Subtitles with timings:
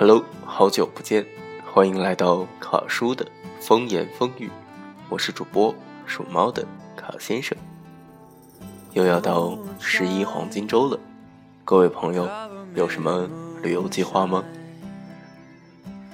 [0.00, 1.26] Hello，好久不见，
[1.72, 3.26] 欢迎来到卡叔的
[3.60, 4.48] 风言风语，
[5.08, 5.74] 我是主播
[6.06, 7.58] 属猫的卡先生。
[8.92, 10.96] 又要到十一黄金周了，
[11.64, 12.30] 各位朋友
[12.76, 13.28] 有什么
[13.60, 14.44] 旅游计划吗？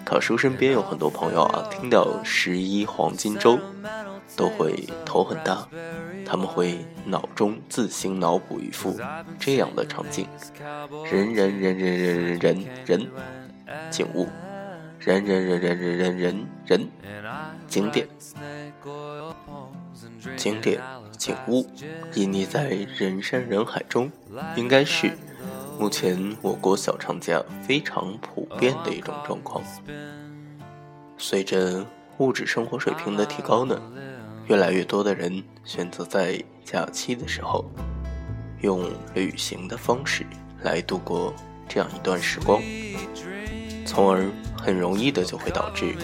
[0.03, 3.59] 卡叔身边有很多朋友啊，听到十一黄金周
[4.35, 5.69] 都会头很大，
[6.25, 8.99] 他们会脑中自行脑补一幅
[9.39, 10.27] 这样的场景：
[11.13, 13.11] 人人人人人人人。
[13.91, 14.29] 景物，
[14.99, 16.89] 人人人人人人人人，
[17.69, 18.09] 景点，
[20.37, 20.81] 景点，
[21.17, 21.67] 景物，
[22.15, 24.11] 隐匿在人山人海中，
[24.57, 25.13] 应该是
[25.79, 29.63] 目前我国小长假非常普遍的一种状况。
[31.17, 31.85] 随着
[32.19, 33.81] 物质生活水平的提高呢，
[34.47, 37.65] 越来越多的人选择在假期的时候，
[38.61, 40.27] 用旅行的方式
[40.63, 41.35] 来度过
[41.69, 42.61] 这样一段时光。
[43.85, 45.95] 从而很容易的就会导致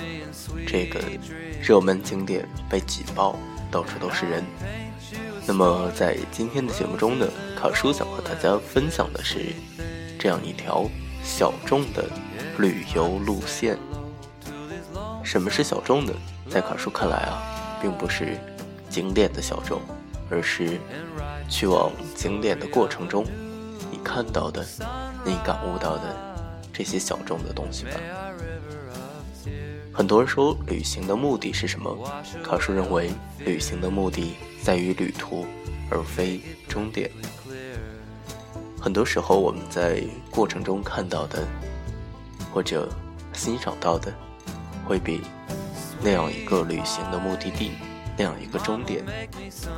[0.66, 1.00] 这个
[1.62, 3.36] 热门景点被挤爆，
[3.70, 4.44] 到处都是人。
[5.46, 7.26] 那么在今天的节目中呢，
[7.58, 9.54] 卡叔想和大家分享的是
[10.18, 10.84] 这样一条
[11.24, 12.04] 小众的
[12.58, 13.76] 旅游路线。
[15.24, 16.12] 什么是小众呢？
[16.48, 18.38] 在卡叔看来啊，并不是
[18.88, 19.80] 景点的小众，
[20.30, 20.78] 而是
[21.48, 23.24] 去往景点的过程中，
[23.90, 24.66] 你看到的，
[25.24, 26.29] 你感悟到的。
[26.80, 27.90] 这些小众的东西吧。
[29.92, 31.94] 很多人说旅行的目的是什么？
[32.42, 33.10] 卡叔认为，
[33.44, 35.44] 旅行的目的在于旅途，
[35.90, 37.10] 而非终点。
[38.80, 41.46] 很多时候，我们在过程中看到的，
[42.50, 42.88] 或者
[43.34, 44.10] 欣赏到的，
[44.86, 45.20] 会比
[46.02, 47.72] 那样一个旅行的目的地、
[48.16, 49.04] 那样一个终点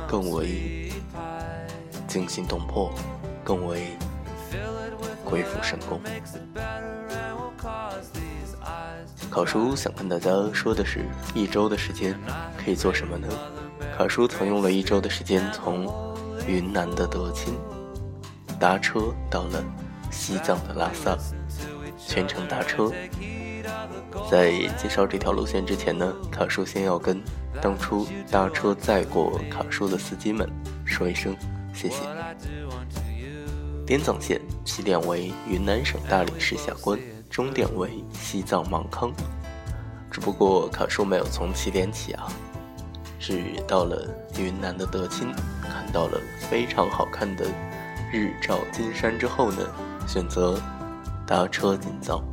[0.07, 0.89] 更为
[2.07, 2.93] 惊心动魄，
[3.43, 3.97] 更为
[5.25, 5.99] 鬼斧神工。
[9.33, 12.15] 考叔想跟大家说的是，一周的时间
[12.55, 13.27] 可以做什么呢？
[13.97, 15.91] 考叔曾用了一周的时间，从
[16.47, 17.51] 云南的德钦
[18.59, 19.65] 搭车到了
[20.11, 21.17] 西藏的拉萨，
[21.97, 22.91] 全程搭车。
[24.29, 27.19] 在介绍这条路线之前呢，卡叔先要跟
[27.59, 30.47] 当初搭车载过卡叔的司机们
[30.85, 31.35] 说一声
[31.73, 32.03] 谢谢。
[33.83, 36.99] 滇藏线起点为云南省大理市下关。
[37.33, 39.11] 终点为西藏芒康，
[40.11, 42.27] 只不过卡叔没有从起点起啊，
[43.17, 44.07] 是到了
[44.37, 45.33] 云南的德钦，
[45.63, 47.47] 看到了非常好看的
[48.11, 49.67] 日照金山之后呢，
[50.07, 50.61] 选择
[51.25, 52.23] 搭车进藏。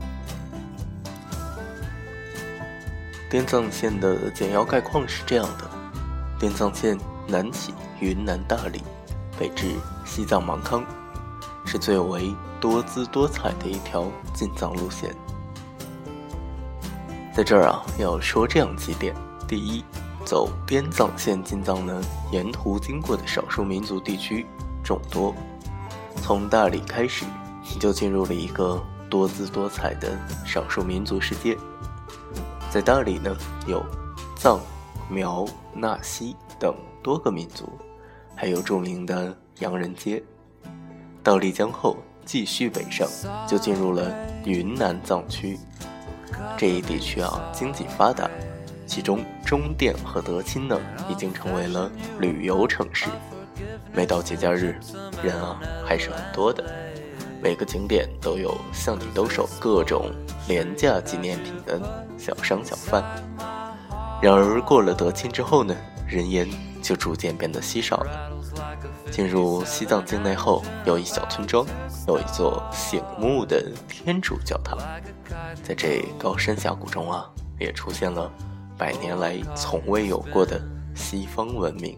[3.30, 5.70] 滇藏线的简要概况是这样的：
[6.38, 8.82] 滇藏线南起云南大理，
[9.38, 10.84] 北至西藏芒康。
[11.70, 15.14] 是最为多姿多彩的一条进藏路线。
[17.32, 19.14] 在这儿啊，要说这样几点：
[19.46, 19.84] 第一，
[20.24, 24.44] 走滇藏线进藏呢，沿途经过的少数民族地区
[24.82, 25.32] 众多。
[26.16, 27.24] 从大理开始，
[27.72, 31.56] 你就进入了一个多姿多彩的少数民族世界。
[32.68, 33.32] 在大理呢，
[33.68, 33.80] 有
[34.34, 34.58] 藏、
[35.08, 37.78] 苗、纳西等多个民族，
[38.34, 40.20] 还有著名的洋人街。
[41.22, 43.06] 到丽江后，继续北上，
[43.46, 44.10] 就进入了
[44.44, 45.58] 云南藏区。
[46.56, 48.28] 这一地区啊，经济发达，
[48.86, 50.78] 其中中甸和德钦呢，
[51.10, 53.08] 已经成为了旅游城市。
[53.92, 54.78] 每到节假日，
[55.22, 56.64] 人啊还是很多的。
[57.42, 60.10] 每个景点都有向你兜售各种
[60.48, 61.80] 廉价纪念品的
[62.16, 63.02] 小商小贩。
[64.22, 65.76] 然而过了德钦之后呢，
[66.06, 66.48] 人烟
[66.90, 68.28] 就逐渐变得稀少了。
[69.12, 71.64] 进入西藏境内后，有一小村庄，
[72.08, 74.76] 有一座醒目的天主教堂。
[75.62, 77.24] 在这高山峡谷中啊，
[77.60, 78.28] 也出现了
[78.76, 80.60] 百年来从未有过的
[80.96, 81.96] 西方文明。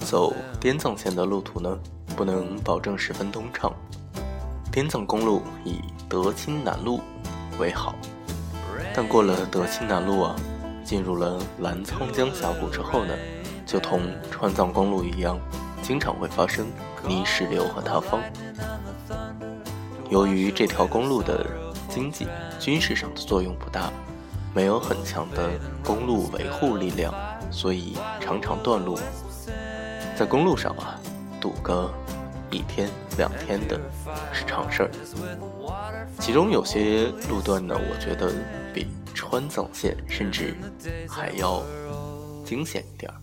[0.00, 1.78] 走滇藏线的路途呢，
[2.16, 3.72] 不能保证十分通畅。
[4.72, 5.78] 滇藏公路以
[6.08, 7.00] 德钦南路
[7.60, 7.94] 为好，
[8.92, 10.34] 但过了德钦南路啊，
[10.92, 13.14] 进入了澜沧江峡谷之后呢？
[13.64, 15.40] 就同川藏公路一样，
[15.80, 16.66] 经常会发生
[17.08, 18.20] 泥石流和塌方。
[20.10, 21.46] 由于这条公路的
[21.88, 22.28] 经济、
[22.60, 23.90] 军事上的作用不大，
[24.54, 25.52] 没有很强的
[25.82, 27.14] 公路维护力量，
[27.50, 28.98] 所以常常断路。
[30.14, 31.00] 在公路上啊，
[31.40, 31.90] 堵个
[32.50, 32.86] 一天
[33.16, 33.80] 两天的
[34.30, 34.90] 是常事儿。
[36.18, 38.30] 其中有些路段呢，我觉得
[38.74, 40.54] 比川藏线甚至
[41.08, 41.62] 还要
[42.44, 43.18] 惊险一点儿。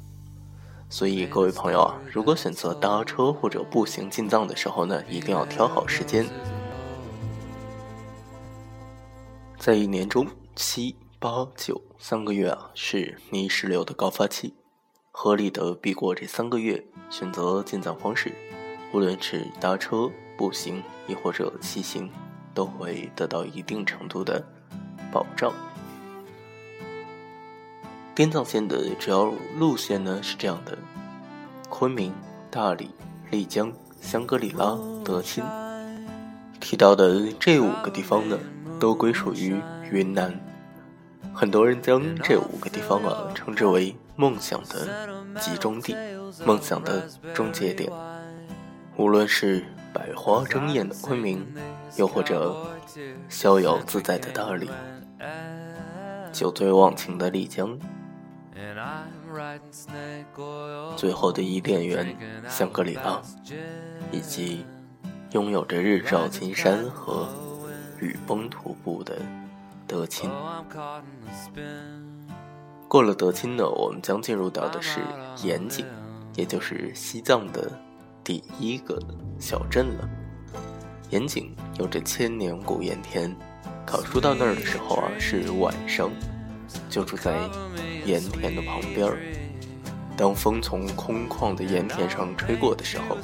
[0.90, 6.26] 所以各位朋友啊，如果选择搭车或者步行进藏的时候呢，一定要挑好时间。
[9.58, 10.26] 在一年中
[10.56, 14.56] 七八九三个月啊，是泥石流的高发期，
[15.12, 18.34] 合理的避过这三个月，选择进藏方式，
[18.92, 22.10] 无论是搭车、步行，亦或者骑行，
[22.56, 24.44] 都会得到一定程度的
[25.12, 25.54] 保障。
[28.20, 30.78] 滇藏线的主要路线呢是这样的：
[31.70, 32.14] 昆明、
[32.52, 32.90] 大理、
[33.32, 33.72] 丽江、
[34.02, 35.42] 香格里拉、德钦。
[36.60, 38.38] 提到的这五个地方呢，
[38.78, 39.56] 都归属于
[39.90, 40.38] 云南。
[41.34, 44.86] 很多人将这五个地方啊称之为梦想的
[45.40, 45.96] 集中地、
[46.46, 47.90] 梦想的终结点。
[48.98, 49.64] 无论是
[49.94, 51.48] 百花争艳的昆明，
[51.96, 52.54] 又或者
[53.30, 54.70] 逍遥自在的大理，
[56.34, 57.80] 酒醉忘情的丽江。
[60.98, 62.16] 最后的伊甸园
[62.50, 63.22] 香格里拉，
[64.12, 64.66] 以及
[65.32, 67.30] 拥有着日照金山和
[68.00, 69.18] 雨崩徒步的
[69.88, 70.30] 德钦。
[72.88, 75.00] 过了德钦呢，我们将进入到的是
[75.44, 75.86] 盐井，
[76.36, 77.72] 也就是西藏的
[78.24, 79.00] 第一个
[79.40, 80.10] 小镇了。
[81.12, 83.36] 盐井有着千年古盐田，
[83.86, 86.10] 考叔到那儿的时候啊，是晚上。
[86.90, 87.38] 就住在
[88.06, 89.18] 盐田的旁边儿。
[90.18, 93.16] 当风从空旷的盐田上吹过的时候，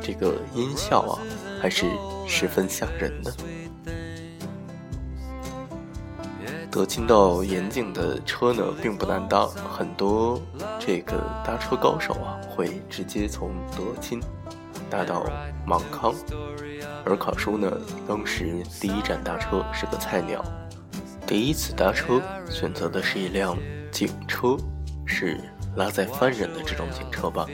[0.00, 1.18] 这个音效啊，
[1.60, 1.86] 还是
[2.26, 3.34] 十分吓人的。
[6.70, 10.40] 德钦到盐井的车呢，并不难搭，很多
[10.78, 14.20] 这个搭车高手啊，会直接从德钦
[14.88, 15.24] 搭到
[15.66, 16.14] 芒康。
[17.04, 17.72] 而卡叔呢，
[18.06, 20.44] 当时第一站搭车是个菜鸟。
[21.26, 23.58] 第一次搭车选择的是一辆
[23.90, 24.56] 警车，
[25.04, 25.40] 是
[25.74, 27.44] 拉载犯人的这种警车吧。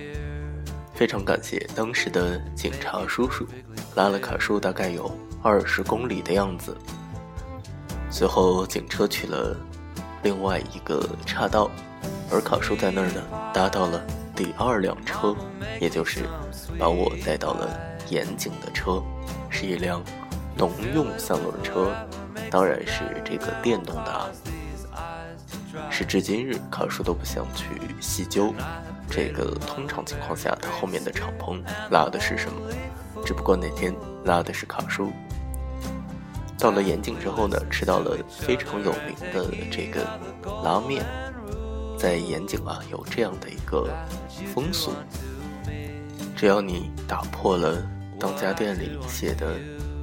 [0.94, 3.46] 非常感谢当时的警察叔叔，
[3.94, 5.10] 拉了卡叔大概有
[5.42, 6.76] 二十公里的样子。
[8.10, 9.56] 随后警车去了
[10.22, 11.70] 另外一个岔道，
[12.30, 13.22] 而卡叔在那儿呢
[13.54, 14.04] 搭到了
[14.36, 15.34] 第二辆车，
[15.80, 16.26] 也就是
[16.78, 17.80] 把我带到了
[18.10, 19.02] 盐井的车，
[19.48, 20.02] 是一辆
[20.58, 21.90] 农用三轮车。
[22.52, 24.34] 当然是这个电动的，
[25.90, 27.64] 时至今日，卡叔都不想去
[27.98, 28.52] 细究
[29.10, 32.60] 这个通常情况下，它后面的敞篷拉的是什么。
[33.24, 33.94] 只不过那天
[34.26, 35.10] 拉的是卡叔。
[36.58, 40.06] 到了盐井之后呢，吃到了非常有名的这个
[40.62, 41.02] 拉面。
[41.98, 43.88] 在盐井啊，有这样的一个
[44.52, 44.92] 风俗，
[46.36, 47.82] 只要你打破了
[48.20, 49.54] 当家店里写的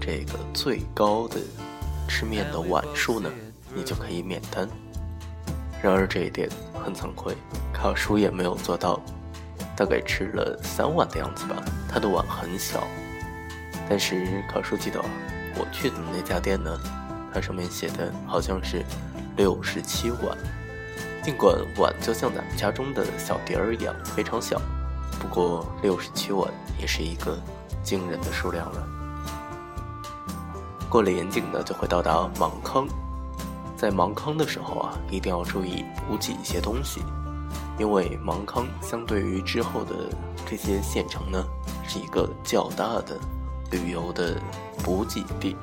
[0.01, 1.37] 这个最高的。
[2.09, 3.31] 吃面的碗数呢，
[3.73, 4.67] 你就可以免单。
[5.81, 6.49] 然而这一点
[6.83, 7.37] 很惭愧，
[7.71, 8.99] 卡叔也没有做到，
[9.77, 11.55] 大概吃了三碗的样子吧。
[11.87, 12.85] 他的碗很小，
[13.87, 14.99] 但是卡叔记得
[15.55, 16.77] 我去的那家店呢，
[17.33, 18.83] 它上面写的好像是
[19.37, 20.37] 六十七碗。
[21.21, 24.59] 尽管碗就像咱们家中的小碟儿一样非常小，
[25.19, 27.37] 不过六十七碗也是一个
[27.83, 28.87] 惊人的数量了。
[30.89, 32.87] 过了盐井呢，就会到达芒康。
[33.77, 37.01] 在芒康的时候啊，一定要注意补给一些东西，
[37.77, 39.95] 因为芒康相对于之后的
[40.45, 41.41] 这些县城呢，
[41.87, 43.17] 是一个较大的
[43.71, 44.35] 旅游的
[44.83, 45.55] 补给地。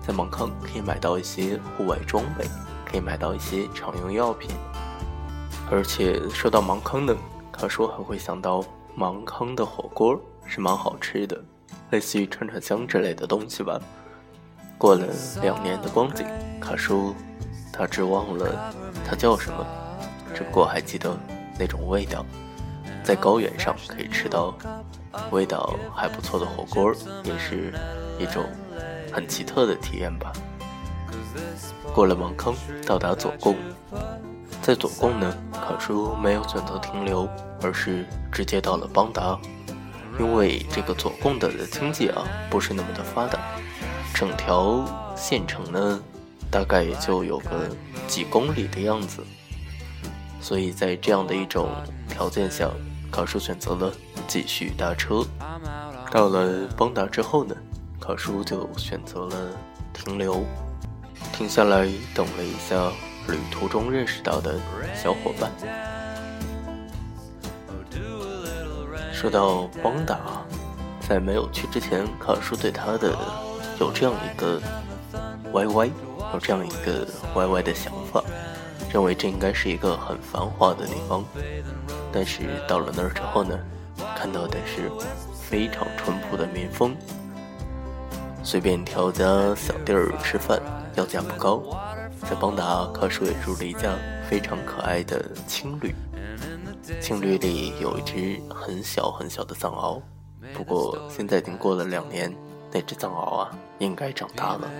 [0.00, 2.48] 在芒康可以买到一些户外装备，
[2.84, 4.50] 可以买到一些常用药品。
[5.70, 7.14] 而且说到芒康呢，
[7.52, 8.64] 他说还会想到
[8.96, 11.40] 芒康的火锅是蛮好吃的，
[11.90, 13.78] 类似于串串香之类的东西吧。
[14.80, 15.06] 过了
[15.42, 16.26] 两年的光景，
[16.58, 17.14] 卡叔
[17.70, 18.72] 他只忘了
[19.06, 19.66] 他叫什么，
[20.34, 21.14] 只不过还记得
[21.58, 22.24] 那种味道，
[23.04, 24.56] 在高原上可以吃到
[25.30, 26.94] 味道还不错的火锅，
[27.24, 27.74] 也是
[28.18, 28.42] 一种
[29.12, 30.32] 很奇特的体验吧。
[31.94, 32.54] 过了芒康，
[32.86, 33.56] 到达左贡，
[34.62, 37.28] 在左贡呢，卡叔没有选择停留，
[37.62, 39.38] 而是直接到了邦达，
[40.18, 43.38] 因为这个左贡的经济啊不是那么的发达。
[44.20, 44.84] 整条
[45.16, 45.98] 县城呢，
[46.50, 47.70] 大概也就有个
[48.06, 49.24] 几公里的样子，
[50.42, 51.70] 所以在这样的一种
[52.06, 52.68] 条件下，
[53.10, 53.90] 考叔选择了
[54.28, 55.24] 继续搭车。
[56.10, 57.56] 到了邦达之后呢，
[57.98, 59.36] 考叔就选择了
[59.94, 60.44] 停留，
[61.32, 62.92] 停下来等了一下
[63.26, 64.60] 旅途中认识到的
[64.94, 65.50] 小伙伴。
[69.14, 70.44] 说到邦达，
[71.08, 73.16] 在没有去之前，考叔对他的。
[73.80, 74.60] 有这样一个
[75.52, 75.86] 歪歪，
[76.34, 78.22] 有这样一个歪歪的想法，
[78.92, 81.24] 认为这应该是一个很繁华的地方。
[82.12, 83.58] 但是到了那儿之后呢，
[84.14, 84.90] 看到的是
[85.34, 86.94] 非常淳朴的民风，
[88.42, 90.60] 随便挑家小店儿吃饭，
[90.94, 91.62] 要价不高。
[92.28, 93.96] 在邦达，卡叔也住了一家
[94.28, 95.94] 非常可爱的青旅，
[97.00, 100.02] 青旅里有一只很小很小的藏獒，
[100.52, 102.30] 不过现在已经过了两年，
[102.72, 104.70] 那只藏獒啊应该长大了。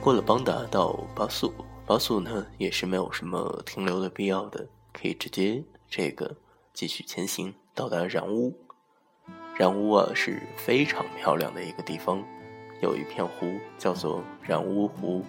[0.00, 1.52] 过了邦达到巴素，
[1.84, 6.36] 巴素呢也是没有什么停留的必要的，可以直接这个
[6.72, 8.56] 继续前行到达然乌。
[9.56, 12.22] 然乌啊是非常漂亮的一个地方，
[12.82, 15.24] 有一片湖叫做然乌湖，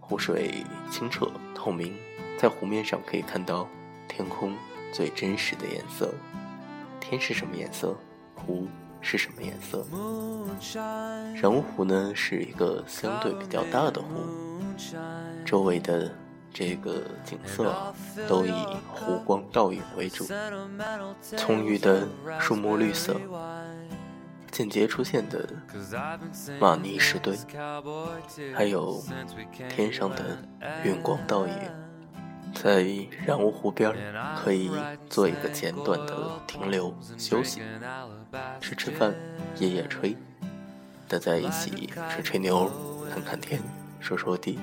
[0.00, 1.94] 湖水清澈透明，
[2.38, 3.68] 在湖面上可以看到
[4.08, 4.56] 天空
[4.92, 6.14] 最真实的颜色。
[7.00, 7.96] 天是什么颜色？
[8.46, 8.66] 湖。
[9.04, 9.84] 是什么颜色？
[11.34, 14.62] 染乌湖呢，是一个相对比较大的湖，
[15.44, 16.08] 周围的
[16.54, 17.74] 这个景色
[18.28, 18.52] 都以
[18.94, 20.24] 湖光倒影为主，
[21.36, 22.06] 葱郁的
[22.38, 23.20] 树木绿色，
[24.52, 25.48] 间接出现的
[26.60, 27.36] 玛尼石堆，
[28.54, 29.02] 还有
[29.68, 30.38] 天上的
[30.84, 31.81] 云光倒影。
[32.54, 32.86] 在
[33.26, 33.92] 染乌湖边
[34.36, 34.70] 可以
[35.08, 37.60] 做一个简短的停留休息，
[38.60, 39.14] 吃吃饭，
[39.58, 40.14] 野野炊，
[41.08, 42.70] 大家一起吹吹牛，
[43.12, 43.60] 看看天，
[44.00, 44.58] 说说地。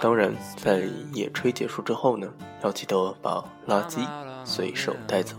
[0.00, 2.28] 当然，在野炊结束之后呢，
[2.62, 4.06] 要记得把垃圾
[4.44, 5.36] 随手带走。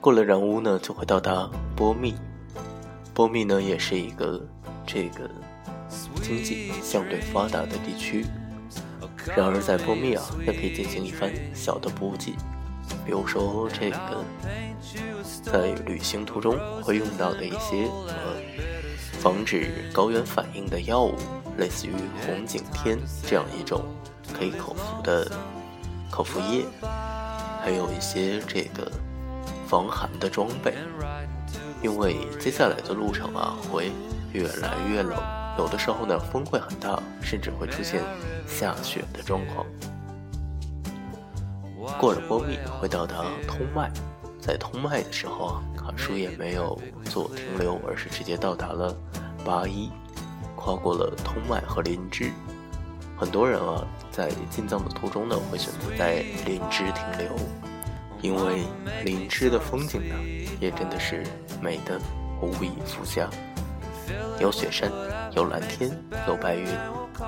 [0.00, 2.14] 过了染乌呢，就会到达波密。
[3.12, 4.40] 波密呢，也是一个
[4.86, 5.28] 这个
[6.22, 8.24] 经济相对发达的地区。
[9.36, 12.32] 然而，在波密啊，也可以进行一番小的补给，
[13.04, 14.24] 比如说这个
[15.42, 18.34] 在旅行途中会用到的一些呃
[19.20, 21.14] 防止高原反应的药物，
[21.56, 21.90] 类似于
[22.24, 23.84] 红景天这样一种
[24.36, 25.30] 可以口服的
[26.10, 26.64] 口服液，
[27.62, 28.90] 还有一些这个
[29.66, 30.74] 防寒的装备，
[31.82, 33.92] 因为接下来的路程啊会
[34.32, 35.37] 越来越冷。
[35.58, 38.00] 有的时候呢，风会很大，甚至会出现
[38.46, 39.66] 下雪的状况。
[41.98, 43.90] 过了波密，会到达通麦，
[44.40, 48.96] 在通麦的时候啊，卡叔也没有做停留，而是直接到达了
[49.44, 49.90] 八一，
[50.54, 52.30] 跨过了通麦和林芝。
[53.16, 57.36] 很多人啊，在进藏的途中呢，会选择在林芝停留，
[58.22, 58.62] 因为
[59.04, 60.14] 林芝的风景呢，
[60.60, 61.24] 也真的是
[61.60, 62.00] 美的
[62.40, 63.28] 无以复加。
[64.40, 64.90] 有雪山，
[65.34, 65.90] 有蓝天，
[66.26, 66.66] 有白云，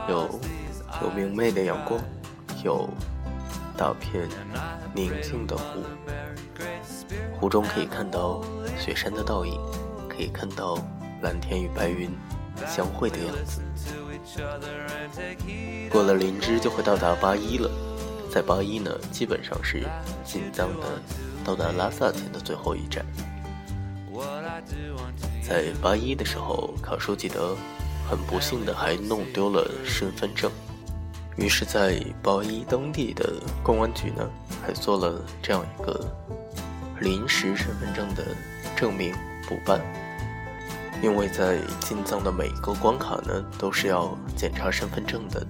[0.08, 0.40] 有
[1.02, 2.00] 有明媚的阳光，
[2.64, 2.88] 有
[3.76, 4.28] 大片
[4.94, 5.82] 宁静的湖。
[7.38, 8.42] 湖中可以看到
[8.78, 9.58] 雪山的倒影，
[10.08, 10.78] 可以看到
[11.22, 12.10] 蓝天与白云
[12.66, 13.60] 相会的样子。
[15.90, 17.70] 过了林芝就会到达八一了，
[18.30, 19.86] 在八一呢，基本上是
[20.24, 20.86] 进藏的
[21.44, 23.04] 到达拉萨前的最后一站。
[25.50, 27.56] 在八一的时候，卡叔记得
[28.08, 30.48] 很不幸的还弄丢了身份证，
[31.36, 34.30] 于是，在八一当地的公安局呢，
[34.64, 36.06] 还做了这样一个
[37.00, 38.24] 临时身份证的
[38.76, 39.12] 证明
[39.48, 39.80] 补办，
[41.02, 45.44] 因为在进藏的每一个关卡呢，都是要检查身份证的。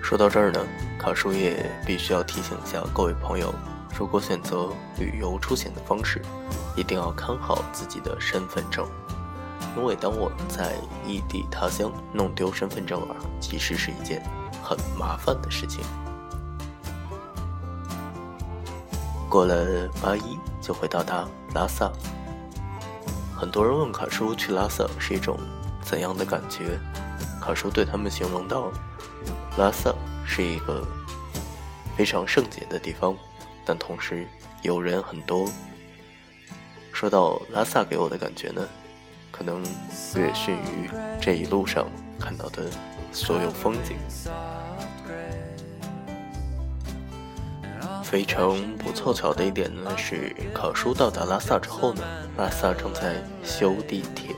[0.00, 0.64] 说到这儿呢，
[0.96, 3.52] 卡叔也必须要提醒一下各位朋友。
[3.98, 6.22] 如果选择旅游出行的方式，
[6.76, 8.86] 一定要看好自己的身份证，
[9.76, 14.22] 因为当我们在异地他乡弄丢身份证啊，其实是一件
[14.62, 15.82] 很麻烦的事情。
[19.28, 21.90] 过了八一就会到达拉萨，
[23.36, 25.38] 很多人问卡叔去拉萨是一种
[25.82, 26.78] 怎样的感觉，
[27.40, 28.72] 卡叔对他们形容到，
[29.56, 30.84] 拉萨是一个
[31.96, 33.14] 非常圣洁的地方。
[33.64, 34.26] 但同时，
[34.62, 35.48] 有人很多。
[37.00, 38.60] 说到拉萨给我的感觉呢，
[39.30, 39.62] 可能
[40.14, 41.86] 略逊于这一路上
[42.18, 42.64] 看到的
[43.10, 43.96] 所有风景。
[48.04, 52.02] 非常不凑巧的一点呢，是考叔到达拉萨之后呢，
[52.36, 54.36] 拉萨正在修地铁，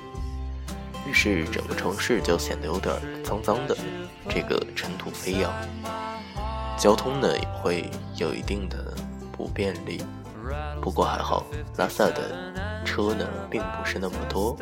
[1.04, 3.76] 于是整个城市就显得有点脏脏的，
[4.28, 5.52] 这个尘土飞扬，
[6.78, 8.94] 交通呢也会有一定的。
[9.34, 10.00] 不便利，
[10.80, 11.44] 不过还好，
[11.76, 12.52] 拉萨的
[12.84, 14.56] 车呢并不是那么多。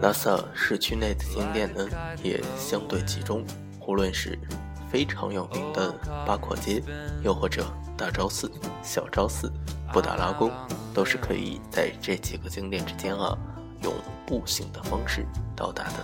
[0.00, 1.86] 拉萨市区内的景点呢
[2.22, 3.44] 也相对集中，
[3.86, 4.38] 无论是
[4.90, 5.92] 非常有名的
[6.26, 6.82] 八廓街，
[7.22, 7.64] 又或者
[7.96, 8.50] 大昭寺、
[8.82, 9.52] 小昭寺、
[9.92, 10.50] 布达拉宫，
[10.92, 13.38] 都是可以在这几个景点之间啊
[13.82, 13.92] 用
[14.26, 15.24] 步行的方式
[15.54, 15.94] 到达的。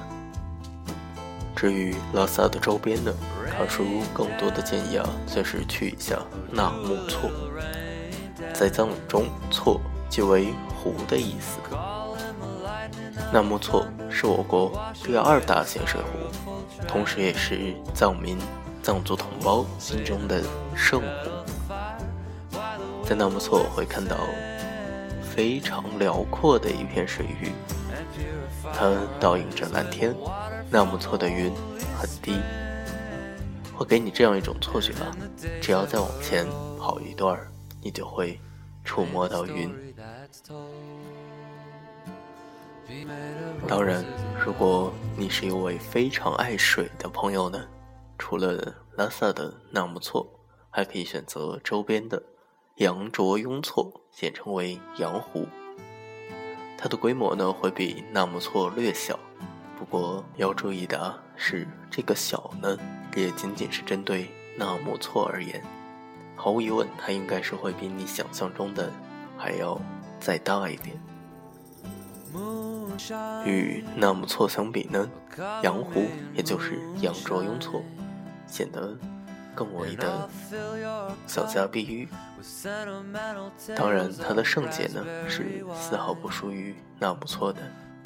[1.56, 3.12] 至于拉萨的周边呢，
[3.50, 3.84] 卡叔
[4.14, 6.16] 更多的建议啊，就是去一下
[6.52, 7.28] 纳木错。
[8.58, 11.60] 在藏语中，错即为湖的意思。
[13.32, 14.72] 纳木错是我国
[15.04, 18.36] 第二大咸水湖，同时也是藏民、
[18.82, 20.42] 藏族同胞心中的
[20.74, 22.56] 圣湖。
[23.04, 24.16] 在纳木错会看到
[25.22, 27.52] 非常辽阔的一片水域，
[28.74, 30.12] 它倒映着蓝天。
[30.68, 31.52] 纳木错的云
[31.96, 32.34] 很低，
[33.72, 35.14] 会给你这样一种错觉啊，
[35.62, 36.44] 只要再往前
[36.76, 37.38] 跑一段，
[37.80, 38.38] 你就会
[38.84, 39.70] 触摸到云。
[43.68, 44.04] 当然，
[44.42, 47.68] 如果你是一位非常爱水的朋友呢，
[48.16, 50.26] 除了拉萨的纳木错，
[50.70, 52.22] 还可以选择周边的
[52.76, 55.46] 羊卓雍措，简称为羊湖。
[56.78, 59.18] 它的规模呢会比纳木错略小，
[59.78, 62.78] 不过要注意的是，这个小呢
[63.14, 65.62] 也仅仅是针对纳木错而言。
[66.40, 68.92] 毫无疑问，它应该是会比你想象中的
[69.36, 69.78] 还要
[70.20, 70.96] 再大一点。
[73.44, 75.10] 与纳木错相比呢，
[75.62, 76.04] 羊湖
[76.34, 77.82] 也就是羊卓雍措，
[78.46, 78.96] 显得
[79.52, 80.30] 更为的
[81.26, 82.08] 小家碧玉。
[83.74, 87.60] 当然，它的圣洁呢是丝毫不输于纳木错的。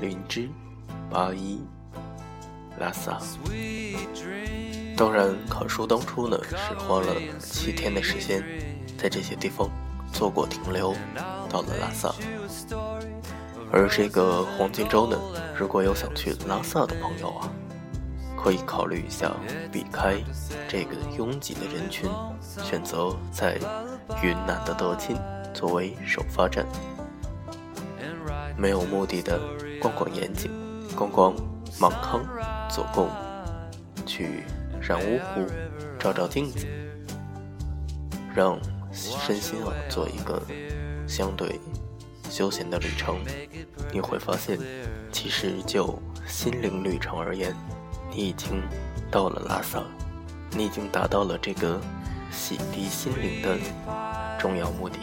[0.00, 0.48] 林芝、
[1.10, 1.60] 八一、
[2.78, 3.18] 拉萨。
[4.96, 8.44] 当然，考叔当初呢是花了七天的时间，
[8.96, 9.68] 在这些地方
[10.12, 10.94] 做过停留，
[11.48, 12.14] 到了拉萨。
[13.72, 15.18] 而这个黄金周呢，
[15.58, 17.50] 如果有想去拉萨的朋友啊，
[18.40, 19.32] 可以考虑一下
[19.72, 20.22] 避开
[20.68, 22.08] 这个拥挤的人群，
[22.62, 23.58] 选择在
[24.22, 25.16] 云南的德钦
[25.52, 26.64] 作为首发站，
[28.56, 29.40] 没有目的的
[29.80, 30.50] 逛逛盐井，
[30.96, 31.34] 逛逛
[31.80, 32.24] 芒康、
[32.70, 33.08] 左贡，
[34.06, 34.44] 去
[34.80, 35.46] 染乌湖
[35.98, 36.66] 照照镜子，
[38.34, 38.58] 让
[38.92, 40.42] 身心啊做一个
[41.06, 41.60] 相对。
[42.30, 43.20] 休闲的旅程，
[43.92, 44.58] 你会发现，
[45.12, 47.54] 其实就心灵旅程而言，
[48.10, 48.60] 你已经
[49.08, 49.84] 到了拉萨，
[50.50, 51.80] 你已经达到了这个
[52.32, 53.56] 洗涤心灵的
[54.36, 54.98] 重要目的。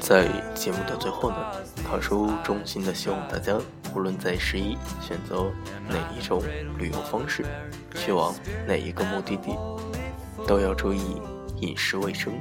[0.00, 1.36] 在节目的最后呢，
[1.88, 3.56] 卡叔衷心的希望大家。
[3.94, 5.50] 无论在十一选择
[5.88, 6.40] 哪一种
[6.78, 7.44] 旅游方式，
[7.94, 8.32] 去往
[8.66, 9.56] 哪一个目的地，
[10.46, 11.20] 都要注意
[11.56, 12.32] 饮食卫生、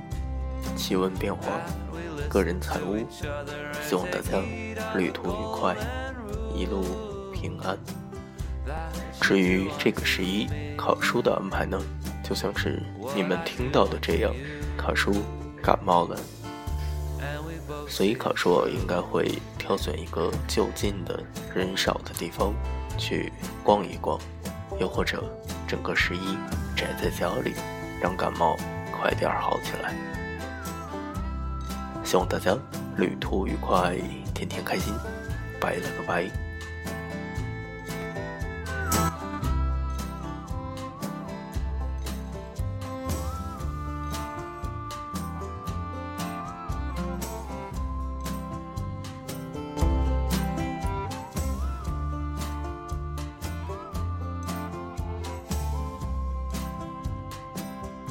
[0.76, 1.60] 气温变化、
[2.30, 2.98] 个人财物。
[3.82, 4.40] 希望大家
[4.96, 5.76] 旅途愉快，
[6.54, 6.84] 一路
[7.34, 7.78] 平安。
[9.22, 11.80] 至于这个十一考叔的安排呢，
[12.24, 12.82] 就像是
[13.16, 14.34] 你们听到的这样，
[14.78, 15.24] 考叔
[15.62, 16.20] 感冒了。
[17.88, 21.22] 所以考叔应该会挑选一个就近的
[21.54, 22.54] 人少的地方
[22.98, 23.32] 去
[23.64, 24.20] 逛一逛，
[24.80, 25.24] 又或者
[25.68, 26.38] 整个十一
[26.76, 27.54] 宅在家里，
[28.02, 28.58] 让感冒
[28.92, 29.94] 快点好起来。
[32.04, 32.58] 希望大家
[32.98, 33.96] 旅途愉快，
[34.34, 34.94] 天天开心，
[35.60, 36.49] 拜了个拜。